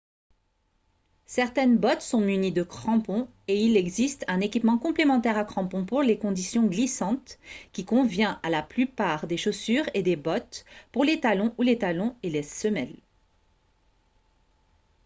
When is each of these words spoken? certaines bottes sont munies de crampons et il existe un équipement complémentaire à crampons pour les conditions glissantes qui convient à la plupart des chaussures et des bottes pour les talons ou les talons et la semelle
certaines 1.27 1.77
bottes 1.77 2.01
sont 2.01 2.21
munies 2.21 2.51
de 2.51 2.63
crampons 2.63 3.27
et 3.47 3.63
il 3.63 3.77
existe 3.77 4.25
un 4.27 4.41
équipement 4.41 4.79
complémentaire 4.79 5.37
à 5.37 5.45
crampons 5.45 5.85
pour 5.85 6.01
les 6.01 6.17
conditions 6.17 6.65
glissantes 6.65 7.37
qui 7.71 7.85
convient 7.85 8.39
à 8.41 8.49
la 8.49 8.63
plupart 8.63 9.27
des 9.27 9.37
chaussures 9.37 9.85
et 9.93 10.01
des 10.01 10.15
bottes 10.15 10.65
pour 10.91 11.03
les 11.05 11.19
talons 11.19 11.53
ou 11.59 11.61
les 11.61 11.77
talons 11.77 12.15
et 12.23 12.31
la 12.31 12.41
semelle 12.41 12.95